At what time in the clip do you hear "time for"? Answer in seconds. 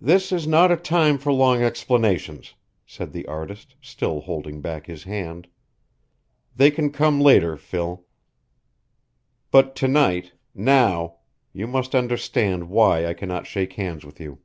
0.76-1.32